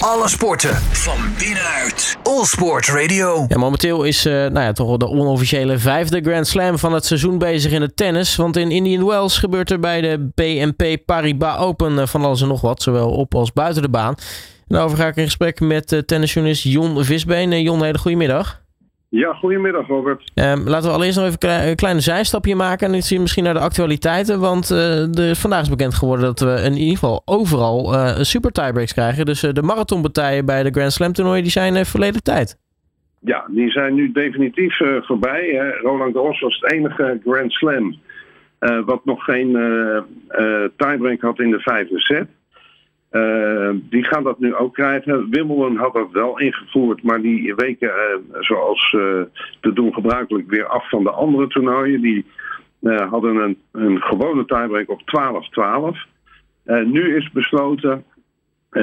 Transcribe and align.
Alle 0.00 0.28
sporten 0.28 0.74
van 0.76 1.18
binnenuit. 1.38 2.16
All 2.22 2.44
Sport 2.44 2.86
Radio. 2.86 3.44
Ja, 3.48 3.58
momenteel 3.58 4.04
is 4.04 4.26
uh, 4.26 4.32
nou 4.32 4.60
ja, 4.60 4.72
toch 4.72 4.86
wel 4.86 4.98
de 4.98 5.08
onofficiële 5.08 5.78
vijfde 5.78 6.20
Grand 6.20 6.46
Slam 6.46 6.78
van 6.78 6.92
het 6.92 7.04
seizoen 7.06 7.38
bezig 7.38 7.72
in 7.72 7.82
het 7.82 7.96
tennis. 7.96 8.36
Want 8.36 8.56
in 8.56 8.70
Indian 8.70 9.06
Wells 9.06 9.38
gebeurt 9.38 9.70
er 9.70 9.80
bij 9.80 10.00
de 10.00 10.30
BNP 10.34 11.04
Paribas 11.04 11.58
Open 11.58 11.92
uh, 11.92 12.06
van 12.06 12.24
alles 12.24 12.42
en 12.42 12.48
nog 12.48 12.60
wat. 12.60 12.82
Zowel 12.82 13.10
op 13.10 13.34
als 13.34 13.52
buiten 13.52 13.82
de 13.82 13.88
baan. 13.88 14.14
Daarover 14.66 14.96
ga 14.98 15.06
ik 15.06 15.16
in 15.16 15.24
gesprek 15.24 15.60
met 15.60 15.92
uh, 15.92 16.00
tennisjournalist 16.00 16.62
Jon 16.62 17.04
Visbeen. 17.04 17.62
Jon, 17.62 17.82
hele 17.82 17.98
goedemiddag. 17.98 18.60
Ja, 19.10 19.32
goedemiddag 19.32 19.86
Robert. 19.86 20.30
Um, 20.34 20.68
laten 20.68 20.88
we 20.88 20.94
allereerst 20.94 21.18
nog 21.18 21.26
even 21.26 21.68
een 21.68 21.76
kleine 21.76 22.00
zijstapje 22.00 22.54
maken 22.54 22.86
en 22.86 23.00
dan 23.08 23.20
misschien 23.20 23.44
naar 23.44 23.54
de 23.54 23.60
actualiteiten. 23.60 24.40
Want 24.40 24.70
uh, 24.70 25.18
er, 25.18 25.36
vandaag 25.36 25.60
is 25.60 25.68
bekend 25.68 25.94
geworden 25.94 26.24
dat 26.24 26.40
we 26.40 26.62
in 26.64 26.72
ieder 26.72 26.94
geval 26.94 27.22
overal 27.24 27.94
uh, 27.94 28.16
super 28.16 28.50
tiebreaks 28.50 28.92
krijgen. 28.92 29.26
Dus 29.26 29.44
uh, 29.44 29.52
de 29.52 29.62
marathonpartijen 29.62 30.46
bij 30.46 30.62
de 30.62 30.70
Grand 30.70 30.92
Slam 30.92 31.12
toernooien 31.12 31.42
die 31.42 31.52
zijn 31.52 31.86
verleden 31.86 32.22
tijd. 32.22 32.58
Ja, 33.20 33.44
die 33.48 33.70
zijn 33.70 33.94
nu 33.94 34.12
definitief 34.12 34.76
voorbij. 35.00 35.48
Hè. 35.52 35.70
Roland 35.70 36.14
Garros 36.14 36.40
was 36.40 36.58
het 36.60 36.72
enige 36.72 37.20
Grand 37.24 37.52
Slam 37.52 37.96
wat 38.84 39.04
nog 39.04 39.24
geen 39.24 39.52
tiebreak 40.76 41.20
had 41.20 41.38
in 41.38 41.50
de 41.50 41.60
vijfde 41.60 42.00
set. 42.00 42.28
Uh, 43.12 43.70
die 43.74 44.04
gaan 44.04 44.22
dat 44.22 44.38
nu 44.38 44.54
ook 44.54 44.74
krijgen. 44.74 45.30
Wimbledon 45.30 45.76
had 45.76 45.92
dat 45.92 46.10
wel 46.10 46.38
ingevoerd, 46.38 47.02
maar 47.02 47.20
die 47.20 47.54
weken 47.54 47.88
uh, 47.88 48.40
zoals 48.40 48.92
uh, 48.92 49.22
te 49.60 49.72
doen 49.72 49.94
gebruikelijk 49.94 50.50
weer 50.50 50.66
af 50.66 50.88
van 50.88 51.02
de 51.02 51.10
andere 51.10 51.46
toernooien. 51.46 52.00
Die 52.00 52.24
hadden 53.10 53.36
een, 53.36 53.58
een 53.72 54.02
gewone 54.02 54.44
tiebreak 54.44 54.90
op 54.90 55.00
12-12. 56.64 56.84
nu 56.84 57.16
is 57.16 57.30
besloten 57.30 58.04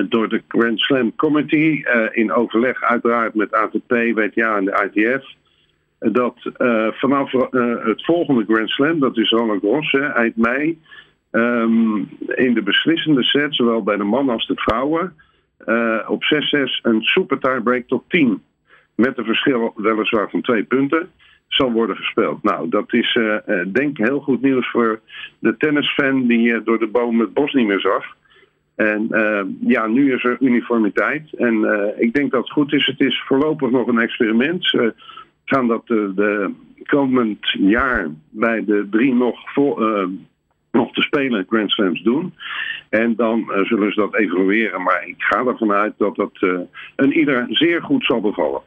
door 0.09 0.29
de 0.29 0.41
Grand 0.47 0.79
Slam 0.79 1.15
Committee, 1.15 1.85
in 2.11 2.31
overleg 2.31 2.81
uiteraard 2.81 3.33
met 3.33 3.51
ATP, 3.51 3.91
WTA 4.13 4.57
en 4.57 4.65
de 4.65 4.89
ITF, 4.93 5.25
dat 5.99 6.35
vanaf 6.91 7.31
het 7.83 8.05
volgende 8.05 8.45
Grand 8.47 8.69
Slam, 8.69 8.99
dat 8.99 9.17
is 9.17 9.29
Roland 9.29 9.61
Garros, 9.61 9.91
eind 9.93 10.35
mei, 10.35 10.79
Um, 11.31 12.09
in 12.27 12.53
de 12.53 12.61
beslissende 12.63 13.23
set, 13.23 13.55
zowel 13.55 13.83
bij 13.83 13.97
de 13.97 14.03
mannen 14.03 14.33
als 14.33 14.47
de 14.47 14.55
vrouwen, 14.55 15.13
uh, 15.65 15.99
op 16.07 16.23
6-6 16.23 16.27
een 16.81 17.01
super 17.01 17.39
tiebreak 17.39 17.87
tot 17.87 18.03
10. 18.07 18.41
Met 18.95 19.17
een 19.17 19.25
verschil 19.25 19.73
weliswaar 19.75 20.29
van 20.29 20.41
twee 20.41 20.63
punten 20.63 21.09
zal 21.47 21.71
worden 21.71 21.95
gespeeld. 21.95 22.43
Nou, 22.43 22.69
dat 22.69 22.93
is 22.93 23.15
uh, 23.15 23.35
denk 23.67 23.97
ik 23.97 24.05
heel 24.05 24.19
goed 24.19 24.41
nieuws 24.41 24.69
voor 24.69 24.99
de 25.39 25.57
tennisfan 25.57 26.27
die 26.27 26.47
uh, 26.47 26.59
door 26.63 26.79
de 26.79 26.87
boom 26.87 27.19
het 27.19 27.33
bos 27.33 27.53
niet 27.53 27.67
meer 27.67 27.79
zag. 27.79 28.15
En 28.75 29.07
ja, 29.59 29.87
nu 29.87 30.13
is 30.13 30.23
er 30.23 30.37
uniformiteit. 30.39 31.33
En 31.33 31.65
ik 31.97 32.13
denk 32.13 32.31
dat 32.31 32.41
het 32.41 32.51
goed 32.51 32.73
is. 32.73 32.85
Het 32.85 32.99
is 32.99 33.23
voorlopig 33.25 33.69
nog 33.69 33.87
een 33.87 33.99
experiment. 33.99 34.65
Ze 34.65 34.93
gaan 35.45 35.67
dat 35.67 35.87
de 35.87 36.51
komend 36.83 37.39
jaar 37.59 38.07
bij 38.29 38.65
de 38.65 38.87
drie 38.89 39.13
nog 39.13 39.53
voor, 39.53 40.09
nog 40.77 40.93
te 40.93 41.01
spelen 41.01 41.45
Grand 41.49 41.71
Slams 41.71 42.03
doen. 42.03 42.33
En 42.89 43.15
dan 43.15 43.39
uh, 43.39 43.65
zullen 43.65 43.91
ze 43.91 43.99
dat 43.99 44.15
evalueren. 44.15 44.81
Maar 44.81 45.03
ik 45.07 45.15
ga 45.17 45.45
ervan 45.45 45.71
uit 45.71 45.93
dat 45.97 46.15
dat 46.15 46.31
uh, 46.39 46.59
een 46.95 47.13
ieder 47.13 47.45
zeer 47.49 47.81
goed 47.81 48.05
zal 48.05 48.21
bevallen. 48.21 48.61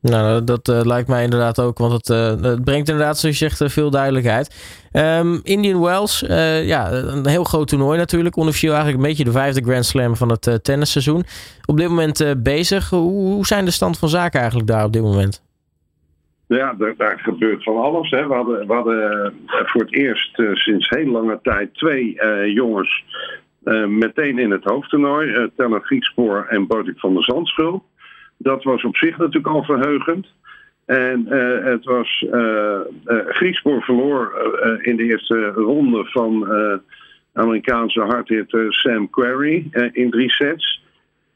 Nou, 0.00 0.44
dat 0.44 0.68
uh, 0.68 0.80
lijkt 0.82 1.08
mij 1.08 1.24
inderdaad 1.24 1.60
ook, 1.60 1.78
want 1.78 1.92
het, 1.92 2.08
het, 2.42 2.64
brengt 2.64 2.88
inderdaad, 2.88 3.18
zoals 3.18 3.38
je 3.38 3.48
zegt, 3.48 3.72
veel 3.72 3.90
duidelijkheid. 3.90 4.46
Um, 4.92 5.40
Indian 5.42 5.80
Wells, 5.80 6.24
ja, 6.64 6.92
een 6.92 7.26
heel 7.26 7.44
groot 7.44 7.68
toernooi 7.68 7.98
natuurlijk. 7.98 8.36
Onofficieel 8.36 8.72
eigenlijk 8.72 9.02
een 9.02 9.08
beetje 9.08 9.24
de 9.24 9.38
vijfde 9.38 9.62
Grand 9.62 9.84
Slam 9.84 10.16
van 10.16 10.30
het 10.30 10.64
tennisseizoen. 10.64 11.24
Op 11.64 11.76
dit 11.76 11.88
moment 11.88 12.42
bezig. 12.42 12.90
Hoe, 12.90 13.32
hoe 13.34 13.46
zijn 13.46 13.64
de 13.64 13.70
stand 13.70 13.98
van 13.98 14.08
zaken 14.08 14.40
eigenlijk 14.40 14.68
daar 14.68 14.84
op 14.84 14.92
dit 14.92 15.02
moment? 15.02 15.43
Ja, 16.46 16.74
daar, 16.96 17.18
gebeurt 17.18 17.62
van 17.62 17.76
alles. 17.76 18.10
Hè. 18.10 18.26
We 18.26 18.34
hadden, 18.34 18.66
we 18.66 18.72
hadden 18.72 19.24
eh, 19.24 19.30
voor 19.46 19.80
het 19.80 19.94
eerst 19.94 20.38
uh, 20.38 20.54
sinds 20.54 20.88
heel 20.88 21.06
lange 21.06 21.38
tijd 21.42 21.74
twee 21.74 22.20
uh, 22.20 22.54
jongens 22.54 23.04
meteen 23.88 24.38
in 24.38 24.50
het 24.50 24.64
hoofdtoernooi. 24.64 25.28
Uh, 25.28 25.46
Teller 25.56 25.80
Griekspoor 25.80 26.46
en 26.48 26.66
Botik 26.66 26.98
van 26.98 27.14
der 27.14 27.22
Zandschul. 27.22 27.84
Dat 28.36 28.62
was 28.62 28.84
op 28.84 28.96
zich 28.96 29.16
natuurlijk 29.16 29.54
al 29.54 29.64
verheugend. 29.64 30.26
En 30.86 31.26
het 31.64 31.84
was 31.84 32.24
Griekspoor 33.26 33.82
verloor 33.82 34.32
in 34.82 34.96
de 34.96 35.02
eerste 35.02 35.46
ronde 35.46 36.04
van 36.04 36.48
Amerikaanse 37.32 38.00
hardhitter 38.00 38.72
Sam 38.72 39.10
Querrey 39.10 39.68
in 39.92 40.10
drie 40.10 40.30
sets. 40.30 40.73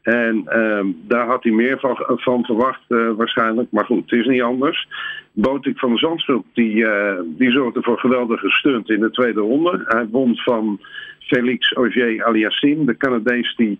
En 0.01 0.43
uh, 0.47 0.93
daar 1.07 1.27
had 1.27 1.43
hij 1.43 1.51
meer 1.51 1.79
van, 1.79 2.03
van 2.05 2.45
verwacht 2.45 2.81
uh, 2.87 3.11
waarschijnlijk. 3.11 3.71
Maar 3.71 3.85
goed, 3.85 4.09
het 4.09 4.19
is 4.19 4.25
niet 4.25 4.41
anders. 4.41 4.87
Botik 5.31 5.79
van 5.79 5.91
de 5.91 5.97
Zandschulp 5.97 6.45
die, 6.53 6.75
uh, 6.75 7.19
die 7.25 7.51
zorgde 7.51 7.81
voor 7.83 7.99
geweldige 7.99 8.49
stunt 8.49 8.89
in 8.89 8.99
de 8.99 9.11
tweede 9.11 9.39
ronde. 9.39 9.83
Hij 9.87 10.07
won 10.07 10.35
van 10.35 10.79
Felix 11.19 11.73
Auger 11.73 12.23
Aliassime, 12.25 12.85
de 12.85 12.97
Canadees 12.97 13.55
die 13.55 13.79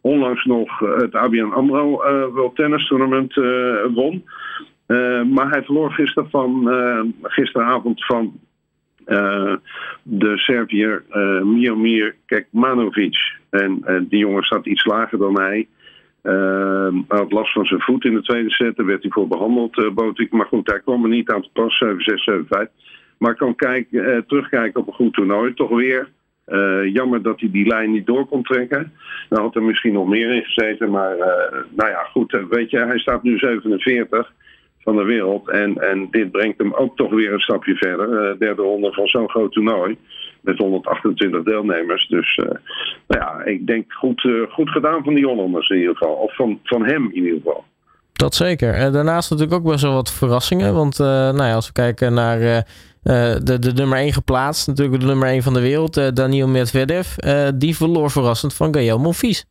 onlangs 0.00 0.44
nog 0.44 0.78
het 0.78 1.14
ABN 1.14 1.52
AMRO 1.52 1.90
World 2.32 2.56
Tennis 2.56 2.86
Tournament 2.88 3.34
won. 3.94 4.24
maar 5.32 5.50
hij 5.50 5.62
verloor 5.62 5.92
gisteren 5.92 6.30
van, 6.30 6.68
gisteravond 7.22 8.04
van 8.04 8.40
uh, 9.08 9.54
de 10.02 10.38
Serviër 10.38 11.04
uh, 11.12 12.10
Kekmanovic. 12.26 13.16
En 13.50 13.82
uh, 13.86 14.00
die 14.08 14.18
jongen 14.18 14.42
staat 14.42 14.66
iets 14.66 14.84
lager 14.84 15.18
dan 15.18 15.40
hij. 15.40 15.66
hij 16.22 16.92
had 17.08 17.32
last 17.32 17.52
van 17.52 17.64
zijn 17.64 17.80
voet 17.80 18.04
in 18.04 18.14
de 18.14 18.22
tweede 18.22 18.50
set. 18.50 18.76
Daar 18.76 18.86
werd 18.86 19.02
hij 19.02 19.10
voor 19.10 19.28
behandeld, 19.28 19.78
uh, 19.78 19.90
Botik. 19.90 20.32
Maar 20.32 20.46
goed, 20.46 20.70
hij 20.70 20.80
kwam 20.80 21.02
er 21.02 21.08
niet 21.08 21.30
aan 21.30 21.42
te 21.42 21.50
pas, 21.52 21.82
7-6, 21.84 22.66
7-5. 22.66 22.70
Maar 23.18 23.34
kan 23.34 23.54
kijk, 23.54 23.88
terugkijken 24.26 24.80
op 24.80 24.86
een 24.86 24.92
goed 24.92 25.12
toernooi. 25.12 25.54
Toch 25.54 25.70
weer 25.70 26.08
jammer 26.92 27.22
dat 27.22 27.40
hij 27.40 27.50
die 27.50 27.66
lijn 27.66 27.92
niet 27.92 28.06
door 28.06 28.26
kon 28.26 28.42
trekken. 28.42 28.92
Dan 29.28 29.42
had 29.42 29.54
er 29.54 29.62
misschien 29.62 29.92
nog 29.92 30.08
meer 30.08 30.34
in 30.34 30.44
gezeten. 30.44 30.90
Maar 30.90 31.16
nou 31.70 31.90
ja, 31.90 32.02
goed, 32.12 32.38
weet 32.50 32.70
je, 32.70 32.78
hij 32.78 32.98
staat 32.98 33.22
nu 33.22 33.38
47 33.38 34.32
van 34.88 34.96
de 34.96 35.04
wereld. 35.04 35.48
En, 35.48 35.76
en 35.90 36.08
dit 36.10 36.30
brengt 36.30 36.58
hem 36.58 36.74
ook 36.74 36.96
toch 36.96 37.10
weer 37.10 37.32
een 37.32 37.40
stapje 37.40 37.74
verder. 37.74 38.08
Uh, 38.08 38.38
derde 38.38 38.62
ronde 38.62 38.92
van 38.92 39.06
zo'n 39.06 39.28
groot 39.28 39.52
toernooi. 39.52 39.96
Met 40.40 40.58
128 40.58 41.42
deelnemers. 41.42 42.08
Dus 42.08 42.36
uh, 42.36 42.46
nou 43.06 43.22
ja, 43.22 43.44
ik 43.44 43.66
denk 43.66 43.92
goed, 43.92 44.24
uh, 44.24 44.50
goed 44.50 44.70
gedaan 44.70 45.04
van 45.04 45.14
die 45.14 45.26
Hollanders 45.26 45.68
in 45.68 45.78
ieder 45.78 45.96
geval. 45.96 46.14
Of 46.14 46.34
van, 46.34 46.60
van 46.64 46.84
hem 46.84 47.10
in 47.12 47.24
ieder 47.24 47.40
geval. 47.42 47.64
Dat 48.12 48.34
zeker. 48.34 48.74
En 48.74 48.92
daarnaast 48.92 49.30
natuurlijk 49.30 49.58
ook 49.58 49.70
best 49.70 49.82
wel 49.82 49.92
wat 49.92 50.12
verrassingen. 50.12 50.74
Want 50.74 50.98
nou 50.98 51.42
ja, 51.42 51.54
als 51.54 51.66
we 51.66 51.72
kijken 51.72 52.14
naar 52.14 52.38
de, 53.02 53.56
de 53.58 53.72
nummer 53.74 53.98
1 53.98 54.12
geplaatst. 54.12 54.66
Natuurlijk 54.66 55.00
de 55.00 55.06
nummer 55.06 55.28
1 55.28 55.42
van 55.42 55.54
de 55.54 55.60
wereld. 55.60 56.16
Daniel 56.16 56.48
Medvedev. 56.48 57.06
die 57.54 57.76
verloor 57.76 58.10
verrassend 58.10 58.54
van 58.54 58.74
Gaël 58.74 58.98
Monfils. 58.98 59.44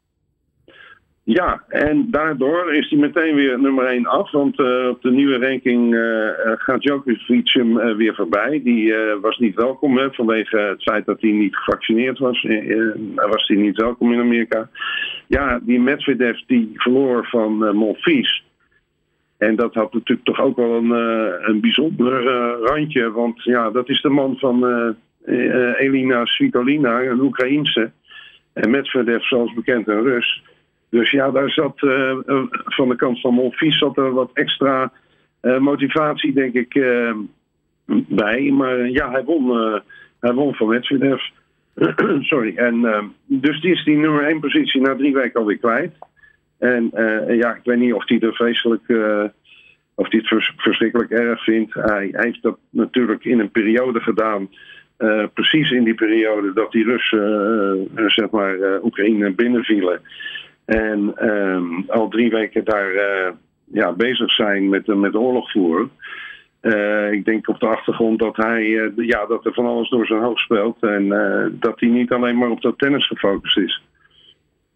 Ja, 1.29 1.63
en 1.67 2.07
daardoor 2.11 2.73
is 2.73 2.89
hij 2.89 2.99
meteen 2.99 3.35
weer 3.35 3.59
nummer 3.59 3.85
1 3.85 4.05
af. 4.05 4.31
Want 4.31 4.59
uh, 4.59 4.87
op 4.87 5.01
de 5.01 5.11
nieuwe 5.11 5.37
ranking 5.37 5.93
uh, 5.93 6.29
gaat 6.55 6.81
Djokovic 6.81 7.49
hem 7.49 7.97
weer 7.97 8.15
voorbij. 8.15 8.61
Die 8.63 8.93
was 9.21 9.37
niet 9.37 9.55
welkom 9.55 9.97
hè, 9.97 10.11
vanwege 10.11 10.57
het 10.57 10.81
feit 10.81 11.05
dat 11.05 11.21
hij 11.21 11.31
niet 11.31 11.55
gevaccineerd 11.55 12.19
was. 12.19 12.47
was 13.15 13.47
hij 13.47 13.57
niet 13.57 13.77
welkom 13.77 14.13
in 14.13 14.19
Amerika. 14.19 14.69
Ja, 15.27 15.59
die 15.61 15.79
Medvedev 15.79 16.39
die 16.45 16.71
verloor 16.73 17.27
van 17.27 17.75
Monfils. 17.75 18.43
En 19.37 19.55
dat 19.55 19.73
had 19.73 19.93
natuurlijk 19.93 20.27
toch 20.27 20.39
ook 20.39 20.55
wel 20.55 20.73
een, 20.73 20.91
een 21.49 21.59
bijzonder 21.59 22.23
randje. 22.63 23.11
Want 23.11 23.43
ja, 23.43 23.69
dat 23.69 23.89
is 23.89 24.01
de 24.01 24.09
man 24.09 24.35
van 24.37 24.65
Elina 25.77 26.25
Svitolina, 26.25 27.01
een 27.01 27.19
Oekraïense. 27.21 27.91
En 28.53 28.69
Medvedev, 28.69 29.23
zoals 29.23 29.53
bekend, 29.53 29.87
een 29.87 30.03
Rus. 30.03 30.41
Dus 30.89 31.11
ja, 31.11 31.31
daar 31.31 31.49
zat 31.49 31.81
uh, 31.81 32.17
van 32.65 32.89
de 32.89 32.95
kant 32.95 33.21
van 33.21 33.33
Monfils 33.33 33.77
zat 33.77 33.97
er 33.97 34.11
wat 34.13 34.29
extra 34.33 34.91
uh, 35.41 35.57
motivatie, 35.57 36.33
denk 36.33 36.53
ik, 36.53 36.73
bij. 38.07 38.51
Maar 38.51 38.89
ja, 38.89 39.11
hij 39.11 39.23
won, 39.23 39.57
hij 40.19 40.33
won 40.33 40.53
van 40.53 40.67
Medvedev. 40.67 41.21
Sorry. 42.31 42.55
En 42.55 43.11
dus 43.25 43.61
die 43.61 43.71
is 43.71 43.83
die 43.83 43.97
nummer 43.97 44.23
1 44.23 44.39
positie 44.39 44.81
na 44.81 44.95
drie 44.95 45.13
weken 45.13 45.39
alweer 45.39 45.57
kwijt. 45.57 45.93
En 46.59 46.89
ja, 47.27 47.55
ik 47.55 47.61
weet 47.63 47.77
niet 47.77 47.93
of 47.93 48.07
hij 48.07 48.19
er 48.19 48.33
vreselijk, 48.33 48.83
of 49.95 50.09
hij 50.09 50.19
het 50.19 50.27
vers 50.27 50.53
verschrikkelijk 50.57 51.11
erg 51.11 51.43
vindt. 51.43 51.73
Hij, 51.73 52.09
hij, 52.11 52.25
heeft 52.25 52.41
dat 52.41 52.57
natuurlijk 52.69 53.25
in 53.25 53.39
een 53.39 53.51
periode 53.51 53.99
gedaan. 53.99 54.49
precies 55.33 55.71
in 55.71 55.83
die 55.83 55.95
periode 55.95 56.53
dat 56.53 56.71
die 56.71 56.83
Russen, 56.83 57.89
zeg 58.07 58.29
maar, 58.29 58.83
Oekraïne 58.83 59.31
binnenvielen. 59.31 60.01
En 60.67 61.29
um, 61.29 61.85
al 61.87 62.07
drie 62.07 62.29
weken 62.29 62.65
daar 62.65 62.93
uh, 62.93 63.29
ja, 63.63 63.91
bezig 63.91 64.31
zijn 64.31 64.69
met, 64.69 64.87
met 64.87 65.15
oorlog 65.15 65.51
voeren. 65.51 65.91
Uh, 66.61 67.11
ik 67.11 67.25
denk 67.25 67.47
op 67.47 67.59
de 67.59 67.67
achtergrond 67.67 68.19
dat, 68.19 68.35
hij, 68.35 68.91
ja, 68.95 69.25
dat 69.25 69.45
er 69.45 69.53
van 69.53 69.65
alles 69.65 69.89
door 69.89 70.05
zijn 70.05 70.21
hoofd 70.21 70.39
speelt. 70.39 70.77
En 70.83 71.07
dat 71.59 71.79
hij 71.79 71.89
niet 71.89 72.11
alleen 72.11 72.37
maar 72.37 72.49
op 72.49 72.61
dat 72.61 72.77
tennis 72.77 73.07
gefocust 73.07 73.57
is. 73.57 73.86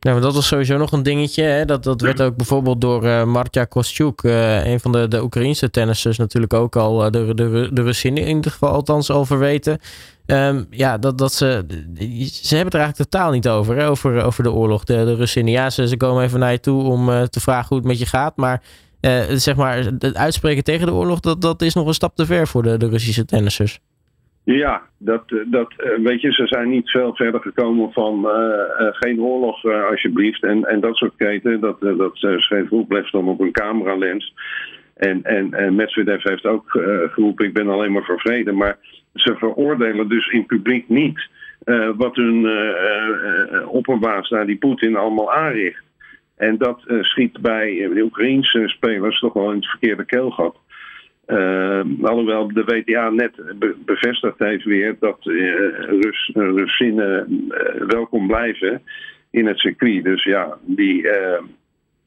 Ja, 0.03 0.11
maar 0.11 0.21
dat 0.21 0.33
was 0.33 0.47
sowieso 0.47 0.77
nog 0.77 0.91
een 0.91 1.03
dingetje. 1.03 1.43
Hè? 1.43 1.65
Dat, 1.65 1.83
dat 1.83 2.01
werd 2.01 2.21
ook 2.21 2.35
bijvoorbeeld 2.35 2.81
door 2.81 3.03
uh, 3.03 3.23
Marta 3.23 3.65
Kostyuk, 3.65 4.23
uh, 4.23 4.65
een 4.65 4.79
van 4.79 4.91
de, 4.91 5.07
de 5.07 5.23
Oekraïnse 5.23 5.69
tennissers, 5.69 6.17
natuurlijk 6.17 6.53
ook 6.53 6.75
al 6.75 7.05
uh, 7.05 7.11
de, 7.11 7.33
de, 7.33 7.69
de 7.73 7.99
in 8.01 8.17
ieder 8.17 8.51
geval 8.51 8.69
althans 8.69 9.09
al 9.09 9.25
verweten. 9.25 9.79
Um, 10.25 10.67
ja, 10.69 10.97
dat, 10.97 11.17
dat 11.17 11.33
ze. 11.33 11.65
Ze 12.31 12.55
hebben 12.55 12.65
het 12.65 12.73
er 12.73 12.79
eigenlijk 12.79 13.09
totaal 13.09 13.31
niet 13.31 13.47
over? 13.47 13.85
Over, 13.85 14.23
over 14.23 14.43
de 14.43 14.51
oorlog. 14.51 14.83
De, 14.83 15.27
de. 15.33 15.43
Ja, 15.43 15.69
ze, 15.69 15.87
ze 15.87 15.97
komen 15.97 16.23
even 16.23 16.39
naar 16.39 16.51
je 16.51 16.59
toe 16.59 16.83
om 16.83 17.29
te 17.29 17.39
vragen 17.39 17.67
hoe 17.67 17.77
het 17.77 17.87
met 17.87 17.99
je 17.99 18.05
gaat. 18.05 18.35
Maar 18.35 18.61
zeg 19.35 19.55
maar, 19.55 19.77
het 19.77 20.15
uitspreken 20.15 20.63
tegen 20.63 20.85
de 20.85 20.93
oorlog, 20.93 21.19
dat, 21.19 21.41
dat 21.41 21.61
is 21.61 21.73
nog 21.73 21.87
een 21.87 21.93
stap 21.93 22.15
te 22.15 22.25
ver 22.25 22.47
voor 22.47 22.63
de, 22.63 22.77
de 22.77 22.89
Russische 22.89 23.25
tennissers. 23.25 23.79
Ja, 24.43 24.81
dat, 24.97 25.23
dat, 25.45 25.73
weet 26.03 26.21
je, 26.21 26.31
ze 26.31 26.47
zijn 26.47 26.69
niet 26.69 26.89
veel 26.89 27.15
verder 27.15 27.41
gekomen 27.41 27.91
van 27.91 28.25
uh, 28.25 28.31
uh, 28.79 28.87
geen 28.91 29.21
oorlog 29.21 29.65
alsjeblieft. 29.65 30.43
En, 30.43 30.63
en 30.63 30.79
dat 30.79 30.95
soort 30.95 31.15
keten, 31.17 31.59
dat, 31.59 31.81
dat 31.81 32.11
schreef 32.15 32.69
Roeplev 32.69 33.09
dan 33.09 33.27
op 33.27 33.39
een 33.39 33.51
cameralens. 33.51 34.33
En, 34.95 35.23
en, 35.23 35.53
en 35.53 35.75
Medvedev 35.75 36.23
heeft 36.23 36.45
ook 36.45 36.69
geroepen, 37.11 37.45
ik 37.45 37.53
ben 37.53 37.69
alleen 37.69 37.91
maar 37.91 38.03
voor 38.03 38.19
vrede. 38.19 38.51
Maar 38.51 38.77
ze 39.13 39.35
veroordelen 39.35 40.09
dus 40.09 40.27
in 40.27 40.45
publiek 40.45 40.89
niet 40.89 41.29
wat 41.95 42.15
hun 42.15 42.49
opperbaas 43.67 44.29
daar, 44.29 44.45
die 44.45 44.57
Poetin, 44.57 44.95
allemaal 44.95 45.33
aanricht. 45.33 45.83
En 46.37 46.57
dat 46.57 46.81
schiet 47.01 47.41
bij 47.41 47.89
de 47.93 48.01
Oekraïnse 48.01 48.63
spelers 48.67 49.19
toch 49.19 49.33
wel 49.33 49.49
in 49.49 49.55
het 49.55 49.69
verkeerde 49.69 50.05
keelgat. 50.05 50.55
Uh, 51.27 51.81
alhoewel 52.01 52.47
de 52.47 52.63
WTA 52.63 53.09
net 53.09 53.31
bevestigd 53.85 54.39
heeft 54.39 54.63
weer 54.63 54.95
dat 54.99 55.25
uh, 55.25 55.55
Rus, 55.79 56.29
Russinnen 56.33 57.27
uh, 57.29 57.87
welkom 57.87 58.27
blijven 58.27 58.81
in 59.29 59.47
het 59.47 59.59
circuit. 59.59 60.03
Dus 60.03 60.23
ja, 60.23 60.57
die 60.61 61.09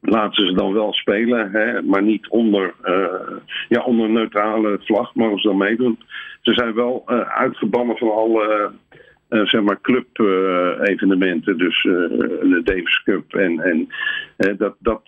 laten 0.01 0.47
ze 0.47 0.53
dan 0.53 0.73
wel 0.73 0.93
spelen, 0.93 1.51
hè, 1.51 1.83
maar 1.83 2.03
niet 2.03 2.29
onder, 2.29 2.75
ja, 3.69 3.83
onder 3.83 4.11
neutrale 4.11 4.81
vlag 4.85 5.15
mogen 5.15 5.39
ze 5.39 5.49
dan 5.49 5.57
meedoen. 5.57 5.99
Ze 6.41 6.55
zijn 6.55 6.75
wel 6.75 7.09
uitgebannen 7.29 7.97
van 7.97 8.11
alle 8.11 8.73
zeg 9.29 9.63
maar 9.63 9.81
club-evenementen, 9.81 11.59
dus 11.59 11.83
de 11.83 12.61
Davis 12.65 13.03
Cup 13.03 13.35
en, 13.35 13.61
en 14.37 14.57
dat, 14.59 14.75
dat, 14.79 15.03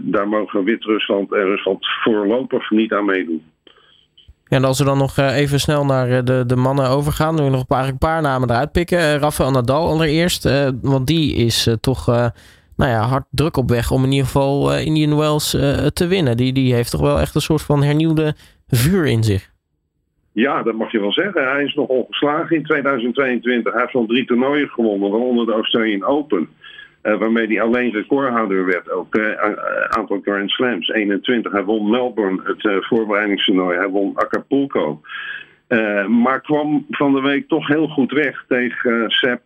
daar 0.00 0.28
mogen 0.28 0.64
Wit-Rusland 0.64 1.32
en 1.32 1.44
Rusland 1.44 1.86
voorlopig 2.02 2.70
niet 2.70 2.92
aan 2.92 3.04
meedoen. 3.04 3.42
En 4.48 4.64
als 4.64 4.78
we 4.78 4.84
dan 4.84 4.98
nog 4.98 5.16
even 5.16 5.60
snel 5.60 5.84
naar 5.84 6.24
de, 6.24 6.44
de 6.46 6.56
mannen 6.56 6.88
overgaan, 6.88 7.36
we 7.36 7.42
nog 7.42 7.60
een 7.60 7.66
paar, 7.66 7.88
een 7.88 7.98
paar 7.98 8.22
namen 8.22 8.50
eruit 8.50 8.72
pikken. 8.72 9.18
Rafael 9.18 9.50
Nadal 9.50 9.88
allereerst, 9.88 10.70
want 10.82 11.06
die 11.06 11.34
is 11.34 11.76
toch 11.80 12.06
nou 12.76 12.90
ja, 12.90 13.00
hard 13.00 13.24
druk 13.30 13.56
op 13.56 13.68
weg 13.68 13.90
om 13.90 14.04
in 14.04 14.10
ieder 14.10 14.26
geval 14.26 14.76
Indian 14.76 15.16
Wells 15.16 15.50
te 15.92 16.06
winnen. 16.08 16.36
Die, 16.36 16.52
die 16.52 16.74
heeft 16.74 16.90
toch 16.90 17.00
wel 17.00 17.20
echt 17.20 17.34
een 17.34 17.40
soort 17.40 17.62
van 17.62 17.82
hernieuwde 17.82 18.34
vuur 18.68 19.06
in 19.06 19.24
zich. 19.24 19.50
Ja, 20.38 20.62
dat 20.62 20.74
mag 20.74 20.92
je 20.92 21.00
wel 21.00 21.12
zeggen. 21.12 21.50
Hij 21.50 21.64
is 21.64 21.74
nog 21.74 21.88
ongeslagen 21.88 22.56
in 22.56 22.64
2022. 22.64 23.72
Hij 23.72 23.82
heeft 23.82 23.94
al 23.94 24.06
drie 24.06 24.24
toernooien 24.24 24.68
gewonnen, 24.68 25.10
waaronder 25.10 25.46
de 25.46 25.52
Australian 25.52 26.04
Open. 26.04 26.48
Uh, 27.02 27.18
waarmee 27.18 27.46
hij 27.46 27.62
alleen 27.62 27.92
recordhouder 27.92 28.66
werd. 28.66 28.90
Ook 28.90 29.14
uh, 29.14 29.52
aantal 29.88 30.20
Grand 30.24 30.50
Slams. 30.50 30.88
21. 30.88 31.52
Hij 31.52 31.64
won 31.64 31.90
Melbourne, 31.90 32.40
het 32.44 32.86
voorbereidingstoernooi. 32.86 33.76
Hij 33.76 33.88
won 33.88 34.16
Acapulco. 34.16 35.00
maar 36.08 36.40
kwam 36.40 36.86
van 36.90 37.12
de 37.12 37.20
week 37.20 37.48
toch 37.48 37.66
heel 37.66 37.88
goed 37.88 38.12
weg 38.12 38.44
tegen 38.48 39.10
Sepp 39.10 39.42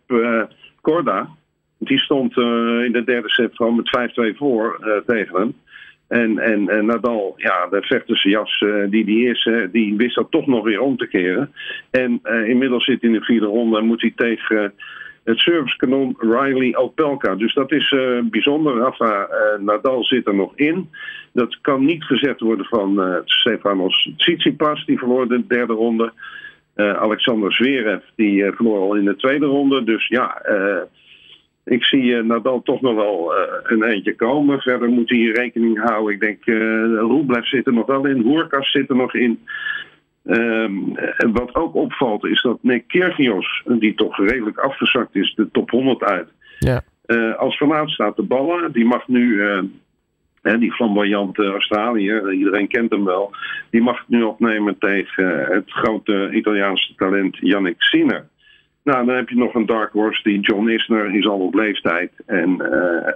Korda. 0.81 1.29
Die 1.77 1.99
stond 1.99 2.37
in 2.85 2.91
de 2.91 3.03
derde 3.05 3.29
set 3.29 3.55
gewoon 3.55 3.75
met 3.75 4.11
5-2 4.33 4.37
voor 4.37 4.79
tegen 5.05 5.39
hem. 5.39 5.53
En, 6.07 6.39
en, 6.39 6.69
en 6.69 6.85
Nadal, 6.85 7.33
ja, 7.37 7.67
de 7.67 7.81
vechtersjas 7.81 8.59
jas 8.59 8.61
uh, 8.61 8.89
die 8.89 9.05
die 9.05 9.29
is, 9.29 9.45
uh, 9.45 9.67
die 9.71 9.95
wist 9.95 10.15
dat 10.15 10.31
toch 10.31 10.47
nog 10.47 10.63
weer 10.63 10.81
om 10.81 10.97
te 10.97 11.07
keren. 11.07 11.51
En 11.91 12.19
uh, 12.23 12.49
inmiddels 12.49 12.85
zit 12.85 13.01
hij 13.01 13.09
in 13.09 13.15
de 13.15 13.25
vierde 13.25 13.45
ronde 13.45 13.77
en 13.77 13.85
moet 13.85 14.01
hij 14.01 14.13
tegen 14.15 14.73
het 15.23 15.39
servicekanon 15.39 16.15
Riley 16.19 16.75
Opelka. 16.75 17.35
Dus 17.35 17.53
dat 17.53 17.71
is 17.71 17.95
bijzonder. 18.23 18.77
Rafa 18.77 19.27
Nadal 19.59 20.03
zit 20.03 20.27
er 20.27 20.35
nog 20.35 20.51
in. 20.55 20.89
Dat 21.33 21.61
kan 21.61 21.85
niet 21.85 22.03
gezet 22.03 22.39
worden 22.39 22.65
van 22.65 23.21
Stefanos 23.25 24.11
Tsitsipas, 24.17 24.85
die 24.85 24.97
verloor 24.97 25.27
de 25.27 25.47
derde 25.47 25.73
ronde. 25.73 26.11
Alexander 26.75 27.53
Zverev, 27.53 28.03
die 28.15 28.51
verloor 28.51 28.79
al 28.79 28.95
in 28.95 29.05
de 29.05 29.15
tweede 29.15 29.45
ronde. 29.45 29.83
Dus 29.83 30.07
ja 30.07 30.41
ik 31.65 31.85
zie 31.85 32.03
uh, 32.03 32.23
Nadal 32.23 32.61
toch 32.61 32.81
nog 32.81 32.95
wel 32.95 33.37
uh, 33.37 33.43
een 33.63 33.83
eindje 33.83 34.15
komen. 34.15 34.59
Verder 34.59 34.89
moet 34.89 35.09
hij 35.09 35.19
rekening 35.19 35.83
houden. 35.83 36.13
Ik 36.13 36.21
denk, 36.21 36.45
uh, 36.45 36.55
Rublev 36.85 37.45
zit 37.45 37.67
er 37.67 37.73
nog 37.73 37.85
wel 37.85 38.05
in. 38.05 38.21
Hoerkas 38.21 38.71
zit 38.71 38.89
er 38.89 38.95
nog 38.95 39.13
in. 39.13 39.39
Um, 40.25 40.93
wat 41.31 41.55
ook 41.55 41.75
opvalt 41.75 42.25
is 42.25 42.41
dat 42.41 42.57
Nick 42.61 42.87
Kyrgios, 42.87 43.63
die 43.65 43.93
toch 43.95 44.17
redelijk 44.17 44.57
afgezakt 44.57 45.15
is, 45.15 45.33
de 45.35 45.51
top 45.51 45.69
100 45.69 46.03
uit. 46.03 46.27
Ja. 46.59 46.83
als 47.37 47.57
vanavond 47.57 47.91
staat 47.91 48.15
de 48.15 48.21
ballen. 48.21 48.71
Die 48.71 48.85
mag 48.85 49.07
nu, 49.07 49.43
die 50.41 50.73
flamboyante 50.73 51.45
Australië, 51.45 52.21
iedereen 52.31 52.67
kent 52.67 52.91
hem 52.91 53.05
wel. 53.05 53.35
Die 53.69 53.81
mag 53.81 53.97
het 53.97 54.09
nu 54.09 54.21
opnemen 54.21 54.77
tegen 54.77 55.45
het 55.45 55.71
grote 55.71 56.29
Italiaanse 56.31 56.95
talent 56.95 57.37
Yannick 57.39 57.81
Sinner. 57.81 58.27
Nou, 58.83 59.05
dan 59.05 59.15
heb 59.15 59.29
je 59.29 59.35
nog 59.35 59.53
een 59.53 59.65
dark 59.65 59.91
horse 59.91 60.23
die 60.23 60.39
John 60.39 60.69
Isner, 60.69 61.15
is 61.15 61.27
al 61.27 61.39
op 61.39 61.53
leeftijd. 61.53 62.11
En, 62.25 62.49
uh, 62.49 63.11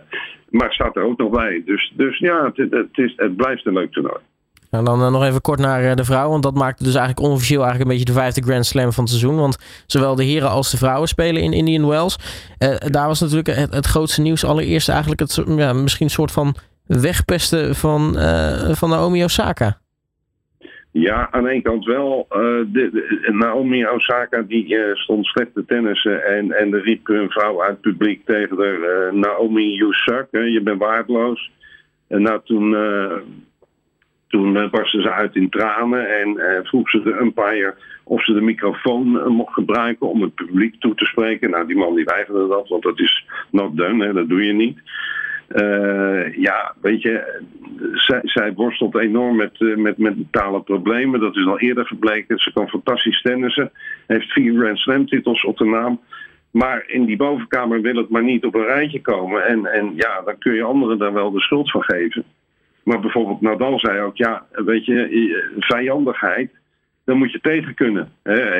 maar 0.49 0.73
staat 0.73 0.95
er 0.95 1.03
ook 1.03 1.17
nog 1.17 1.29
bij. 1.29 1.61
Dus, 1.65 1.93
dus 1.95 2.17
ja, 2.17 2.51
het, 2.53 2.89
het, 3.15 3.35
blijft 3.35 3.65
een 3.65 3.73
leuk 3.73 3.91
toernooi. 3.91 4.19
En 4.71 4.83
dan 4.83 5.01
uh, 5.01 5.11
nog 5.11 5.23
even 5.23 5.41
kort 5.41 5.59
naar 5.59 5.83
uh, 5.83 5.95
de 5.95 6.03
vrouwen. 6.03 6.31
Want 6.31 6.43
dat 6.43 6.55
maakt 6.55 6.83
dus 6.83 6.95
eigenlijk 6.95 7.27
onofficieel 7.27 7.61
eigenlijk 7.61 7.89
een 7.89 7.97
beetje 7.97 8.13
de 8.13 8.19
vijfde 8.19 8.41
Grand 8.41 8.65
Slam 8.65 8.91
van 8.91 9.03
het 9.03 9.13
seizoen. 9.13 9.39
Want 9.39 9.83
zowel 9.85 10.15
de 10.15 10.23
heren 10.23 10.49
als 10.49 10.71
de 10.71 10.77
vrouwen 10.77 11.07
spelen 11.07 11.41
in 11.41 11.53
Indian 11.53 11.87
Wells. 11.87 12.17
daar 12.79 13.07
was 13.07 13.19
natuurlijk 13.19 13.47
het, 13.47 13.73
het, 13.73 13.85
grootste 13.85 14.21
nieuws 14.21 14.45
allereerst 14.45 14.89
eigenlijk 14.89 15.19
het, 15.19 15.43
ja, 15.47 15.73
misschien 15.73 16.05
een 16.05 16.11
soort 16.11 16.31
van 16.31 16.55
wegpesten 16.85 17.75
van, 17.75 18.15
van 18.75 18.89
Naomi 18.89 19.23
Osaka. 19.23 19.77
Ja, 20.99 21.27
aan 21.31 21.43
de 21.43 21.61
kant 21.61 21.85
wel. 21.85 22.25
De, 22.29 23.25
Naomi 23.31 23.87
Osaka 23.87 24.41
die 24.41 24.67
uh, 24.67 24.95
stond 24.95 25.25
slecht 25.25 25.53
te 25.53 25.65
tennissen 25.65 26.25
en, 26.25 26.51
en 26.51 26.73
er 26.73 26.81
riep 26.81 27.07
een 27.09 27.29
vrouw 27.29 27.61
uit 27.61 27.71
het 27.71 27.81
publiek 27.81 28.25
tegen 28.25 28.57
haar, 28.57 28.79
uh, 28.79 29.13
Naomi, 29.13 29.75
you 29.75 29.93
suck, 29.93 30.27
je 30.31 30.61
bent 30.63 30.79
waardeloos. 30.79 31.51
En 32.07 32.21
nou, 32.21 32.39
toen, 32.43 32.75
toen 34.27 34.69
barstte 34.71 35.01
ze 35.01 35.11
uit 35.11 35.35
in 35.35 35.49
tranen 35.49 36.19
en 36.19 36.39
vroeg 36.65 36.89
ze 36.89 37.01
de 37.01 37.19
umpire 37.21 37.75
of 38.03 38.23
ze 38.23 38.33
de 38.33 38.41
microfoon 38.41 39.31
mocht 39.31 39.53
gebruiken 39.53 40.09
om 40.09 40.21
het 40.21 40.35
publiek 40.35 40.79
toe 40.79 40.95
te 40.95 41.05
spreken. 41.05 41.49
Nou, 41.49 41.67
die 41.67 41.77
man 41.77 41.95
die 41.95 42.05
weigerde 42.05 42.47
dat, 42.47 42.67
want 42.67 42.83
dat 42.83 42.99
is 42.99 43.25
not 43.51 43.77
done, 43.77 44.05
hè, 44.05 44.13
dat 44.13 44.29
doe 44.29 44.45
je 44.45 44.53
niet. 44.53 44.79
Uh, 45.55 46.33
ja, 46.37 46.75
weet 46.81 47.01
je, 47.01 47.41
zij, 48.23 48.53
worstelt 48.53 48.95
enorm 48.97 49.35
met, 49.35 49.59
uh, 49.59 49.77
met, 49.77 49.97
met 49.97 50.17
mentale 50.17 50.61
problemen. 50.61 51.19
Dat 51.19 51.35
is 51.35 51.45
al 51.45 51.59
eerder 51.59 51.85
gebleken. 51.85 52.37
Ze 52.37 52.53
kan 52.53 52.69
fantastisch 52.69 53.21
tennissen. 53.21 53.71
Heeft 54.07 54.31
vier 54.31 54.53
Grand 54.59 54.77
Slam 54.77 55.07
titels 55.07 55.43
op 55.43 55.57
de 55.57 55.65
naam. 55.65 55.99
Maar 56.51 56.83
in 56.87 57.05
die 57.05 57.17
bovenkamer 57.17 57.81
wil 57.81 57.95
het 57.95 58.09
maar 58.09 58.23
niet 58.23 58.45
op 58.45 58.55
een 58.55 58.65
rijtje 58.65 59.01
komen. 59.01 59.45
En, 59.45 59.65
en 59.65 59.93
ja, 59.95 60.21
dan 60.25 60.37
kun 60.37 60.53
je 60.53 60.63
anderen 60.63 60.97
daar 60.97 61.13
wel 61.13 61.31
de 61.31 61.39
schuld 61.39 61.71
van 61.71 61.83
geven. 61.83 62.23
Maar 62.83 62.99
bijvoorbeeld 62.99 63.41
Nadal 63.41 63.79
zei 63.79 63.99
ook, 63.99 64.17
ja, 64.17 64.45
weet 64.51 64.85
je, 64.85 65.55
vijandigheid, 65.59 66.51
dan 67.07 67.17
moet 67.17 67.31
je 67.31 67.39
tegen 67.41 67.73
kunnen 67.73 68.11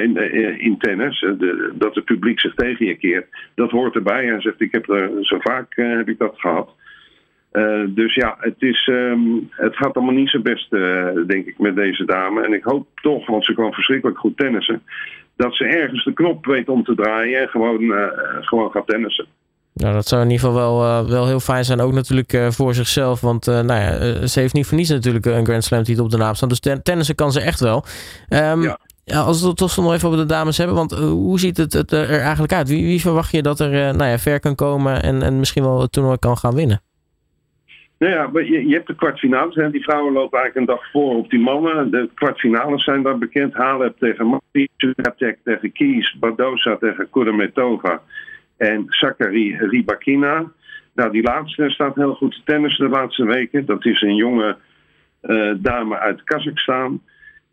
in, 0.01 0.16
in, 0.60 0.77
tennis. 0.77 1.20
De, 1.20 1.72
dat 1.74 1.96
het 1.96 2.06
publiek 2.06 2.39
zich 2.39 2.54
tegen 2.54 2.86
je 2.86 2.96
keert, 2.96 3.27
dat 3.56 3.72
hoort 3.72 3.96
erbij. 3.96 4.30
En 4.30 4.42
zegt, 4.42 4.62
ik 4.62 4.72
heb 4.72 4.89
er, 4.89 5.10
zo 5.22 5.39
vaak 5.39 5.77
uh, 5.77 5.98
heb 5.98 6.10
ik 6.10 6.18
dat 6.18 6.34
gehad. 6.39 6.70
Uh, 7.54 7.84
dus 7.88 8.16
ja, 8.16 8.38
het, 8.39 8.56
is, 8.62 8.88
um, 8.92 9.50
het 9.50 9.75
gaat 9.75 9.96
allemaal 9.96 10.13
niet 10.13 10.30
zo 10.30 10.39
best, 10.39 10.70
denk 11.27 11.46
ik, 11.46 11.58
met 11.58 11.75
deze 11.75 12.06
dame. 12.06 12.46
En 12.46 12.54
ik 12.54 12.63
hoop 12.63 12.88
toch, 13.01 13.27
want 13.27 13.46
ze 13.46 13.54
kan 13.54 13.74
verschrikkelijk 13.74 14.18
goed 14.18 14.38
tennissen, 14.38 14.82
dat 15.36 15.56
ze 15.56 15.66
ergens 15.66 16.04
de 16.04 16.13
knop 16.13 16.46
weet 16.46 16.70
om 16.70 16.84
te 16.84 16.96
draaien 16.96 17.42
en 17.42 17.50
gewoon, 17.50 18.12
gewoon 18.42 18.72
gaat 18.72 18.88
tennissen. 18.88 19.25
Nou, 19.78 19.94
dat 19.94 20.08
zou 20.08 20.22
in 20.22 20.30
ieder 20.30 20.46
geval 20.46 20.78
wel, 20.80 21.08
wel 21.08 21.28
heel 21.28 21.40
fijn 21.40 21.66
zijn. 21.66 21.82
Ook 21.82 21.94
natuurlijk 21.94 22.38
voor 22.50 22.74
zichzelf. 22.74 23.22
Want 23.22 23.46
nou 23.46 23.74
ja, 23.74 24.28
ze 24.28 24.40
heeft 24.40 24.54
niet 24.54 24.68
voor 24.68 24.78
niets 24.78 24.90
natuurlijk 24.90 25.26
een 25.26 25.46
Grand 25.46 25.64
Slam 25.64 25.84
titel 25.84 26.04
op 26.04 26.12
de 26.12 26.18
naam 26.18 26.34
staan. 26.34 26.50
Dus 26.50 26.60
ten, 26.60 26.84
tennissen 26.84 27.16
kan 27.16 27.32
ze 27.32 27.42
echt 27.42 27.60
wel. 27.60 27.86
Um, 28.30 28.62
ja. 28.62 28.80
Ja, 29.04 29.20
als 29.20 29.42
we 29.42 29.48
het 29.48 29.58
toch 29.58 29.78
nog 29.78 29.94
even 29.94 30.08
over 30.08 30.20
de 30.20 30.34
dames 30.34 30.58
hebben, 30.58 30.76
want 30.76 30.92
hoe 30.94 31.40
ziet 31.40 31.58
het, 31.58 31.74
het 31.74 31.92
er 31.92 32.10
eigenlijk 32.10 32.54
uit? 32.54 32.70
Wie, 32.70 32.86
wie 32.86 33.02
verwacht 33.02 33.32
je 33.32 33.42
dat 33.42 33.60
er 33.60 33.70
nou 33.70 34.10
ja, 34.10 34.18
ver 34.18 34.40
kan 34.40 34.56
komen 34.56 35.04
en, 35.04 35.22
en 35.22 35.40
misschien 35.40 35.64
wel 35.64 35.82
het 35.82 35.92
toernooi 35.92 36.18
kan 36.18 36.38
gaan 36.38 36.56
winnen? 36.56 36.82
Nou 38.00 38.14
ja, 38.14 38.30
je, 38.34 38.68
je 38.68 38.74
hebt 38.74 38.88
de 38.88 38.96
kwartfinales. 38.96 39.56
Hè. 39.56 39.72
Die 39.72 39.84
vrouwen 39.84 40.14
lopen 40.14 40.40
eigenlijk 40.40 40.70
een 40.70 40.76
dag 40.76 40.92
voor 40.92 41.16
op 41.16 41.30
die 41.30 41.40
mannen. 41.40 41.92
De 41.92 42.10
kwartfinales 42.14 42.84
zijn 42.84 43.04
daar 43.04 43.18
bekend. 43.18 43.54
Halep 43.54 43.98
tegen 44.00 44.28
Mati, 44.28 44.68
Sugatek 44.78 45.38
tegen 45.44 45.72
Kies, 45.72 46.18
Badosa 46.20 46.78
tegen 46.78 47.10
Kudermetova 47.10 48.02
en 48.58 48.86
Sakari 48.88 49.58
Ribakina. 49.58 50.52
Nou, 50.94 51.12
die 51.12 51.24
laatste 51.24 51.70
staat 51.70 51.96
heel 51.96 52.14
goed 52.14 52.32
te 52.32 52.42
tennissen 52.44 52.86
de 52.86 52.92
laatste 52.92 53.26
weken. 53.26 53.66
Dat 53.66 53.86
is 53.86 54.02
een 54.02 54.16
jonge 54.16 54.58
dame 55.58 55.98
uit 56.00 56.24
Kazachstan. 56.24 57.02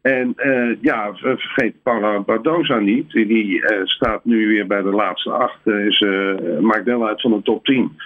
En 0.02 0.34
ja, 0.80 1.14
vergeet 1.14 1.82
Paula 1.82 2.20
Bardoza 2.20 2.78
niet. 2.78 3.11
Die 3.12 3.62
staat 3.84 4.25
nu 4.25 4.49
weer 4.49 4.66
bij 4.66 4.82
de 4.82 4.90
laatste 4.90 5.30
acht. 5.30 5.66
is, 5.66 6.04
maakt 6.61 6.84
deel 6.84 7.06
uit 7.06 7.20
van 7.20 7.30
de 7.30 7.42
top 7.42 7.64
10. 7.64 7.96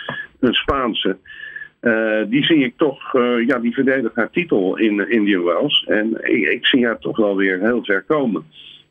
Een 0.40 0.54
Spaanse. 0.54 1.16
Die 2.28 2.44
zie 2.44 2.64
ik 2.64 2.76
toch, 2.76 3.12
ja, 3.46 3.58
die 3.58 3.74
verdedigt 3.74 4.14
haar 4.14 4.30
titel 4.30 4.76
in 4.76 5.10
Indian 5.10 5.44
Wells. 5.44 5.84
En 5.84 6.18
ik, 6.22 6.48
ik, 6.48 6.66
zie 6.66 6.86
haar 6.86 6.98
toch 6.98 7.16
wel 7.16 7.36
weer 7.36 7.60
heel 7.60 7.84
ver 7.84 8.02
komen. 8.02 8.44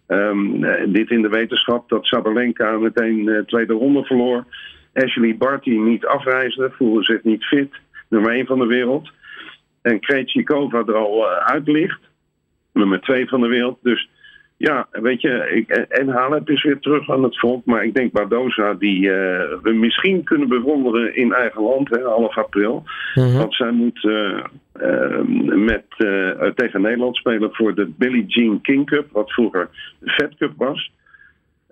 Um, 0.08 0.64
uh, 0.64 0.74
dit 0.88 1.10
in 1.10 1.22
de 1.22 1.30
wetenschap 1.30 1.90
dat 1.90 2.06
Sabalenka 2.06 2.78
meteen 2.78 3.44
tweede 3.46 3.74
ronde 3.74 4.04
verloor. 4.04 4.46
Ashley 4.94 5.38
Barty 5.38 5.70
niet 5.70 6.06
afreisde, 6.06 6.72
voelde 6.72 7.04
zich 7.04 7.24
niet 7.24 7.44
fit. 7.44 7.74
Nummer 8.10 8.32
1 8.32 8.46
van 8.46 8.60
de 8.60 8.66
wereld. 8.66 9.12
En 9.82 10.00
Krejcikova 10.00 10.78
er 10.78 10.96
al 10.96 11.28
uit 11.28 11.68
ligt. 11.68 12.00
Nummer 12.74 13.02
2 13.02 13.28
van 13.28 13.42
de 13.42 13.48
wereld. 13.48 13.80
Dus 13.82 14.10
ja, 14.58 14.88
weet 14.92 15.22
je, 15.22 15.52
ik, 15.54 15.70
en 15.70 16.08
Halep 16.08 16.50
is 16.50 16.64
weer 16.64 16.80
terug 16.80 17.10
aan 17.10 17.24
het 17.24 17.38
front. 17.38 17.66
Maar 17.66 17.84
ik 17.84 17.94
denk 17.94 18.12
Bardoza, 18.12 18.74
die 18.74 19.02
uh, 19.02 19.12
we 19.62 19.74
misschien 19.74 20.24
kunnen 20.24 20.48
bewonderen 20.48 21.16
in 21.16 21.34
eigen 21.34 21.62
land, 21.62 21.90
hè, 21.90 22.02
half 22.02 22.38
april. 22.38 22.84
Mhm. 23.16 23.38
Want 23.38 23.56
zij 23.56 23.72
moet 23.72 24.04
uh, 24.04 24.44
uh, 24.82 25.22
met, 25.56 25.86
tegen 26.56 26.82
Nederland 26.82 27.16
spelen 27.16 27.50
voor 27.54 27.76
de 27.76 27.86
Billie 27.98 28.26
Jean 28.26 28.62
King 28.62 28.86
Cup, 28.86 29.12
wat 29.12 29.32
vroeger 29.32 29.70
de 30.00 30.10
Fed 30.10 30.36
Cup 30.38 30.54
was. 30.56 30.92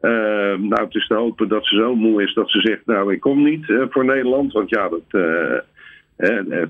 nou, 0.01 0.83
het 0.83 0.95
is 0.95 1.07
te 1.07 1.15
hopen 1.15 1.47
dat 1.47 1.65
ze 1.65 1.75
zo 1.75 1.95
moe 1.95 2.23
is 2.23 2.33
dat 2.33 2.49
ze 2.49 2.59
zegt, 2.61 2.85
nou, 2.85 3.13
ik 3.13 3.19
kom 3.19 3.43
niet 3.43 3.65
voor 3.89 4.05
Nederland. 4.05 4.53
Want 4.53 4.69
ja, 4.69 4.89
dat... 4.89 5.23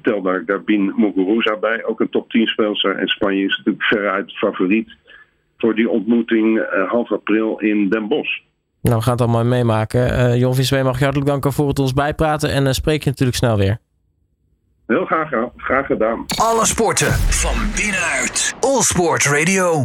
tel 0.02 0.22
daar 0.22 0.44
Garbin 0.46 0.94
Muguruza 0.96 1.58
bij, 1.58 1.86
ook 1.86 2.00
een 2.00 2.10
top 2.10 2.30
10 2.30 2.48
speelster. 2.48 2.96
En 2.96 3.08
Spanje 3.08 3.46
is 3.46 3.58
natuurlijk 3.58 3.86
veruit 3.86 4.38
favoriet 4.38 4.96
voor 5.58 5.76
die 5.76 5.90
ontmoeting 5.90 6.58
uh, 6.58 6.92
half 6.92 7.12
april 7.12 7.60
in 7.60 7.90
Den 7.90 8.08
Bosch. 8.08 8.40
Nou, 8.82 8.98
we 8.98 9.04
gaan 9.04 9.14
het 9.14 9.22
allemaal 9.22 9.46
meemaken. 9.46 10.08
Uh, 10.08 10.40
Jon 10.40 10.56
Viswee 10.56 10.84
mag 10.84 10.98
je 10.98 11.04
hartelijk 11.04 11.30
danken 11.30 11.54
voor 11.54 11.68
het 11.68 11.80
ons 11.80 11.94
bijpraten 11.94 12.52
en 12.52 12.66
uh, 12.66 12.72
spreek 12.72 13.04
je 13.04 13.10
natuurlijk 13.10 13.38
snel 13.38 13.58
weer. 13.58 13.78
Heel 14.88 15.06
graag, 15.06 15.30
graag 15.58 15.86
gedaan. 15.86 16.26
Alle 16.42 16.66
sporten 16.66 17.12
van 17.12 17.56
binnenuit. 17.76 18.56
All 18.60 18.82
Sport 18.82 19.26
Radio. 19.26 19.84